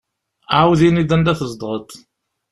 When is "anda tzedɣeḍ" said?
1.15-1.87